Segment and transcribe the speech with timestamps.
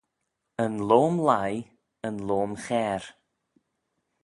[0.65, 1.61] Yn loam leigh,
[2.07, 3.01] yn loam chair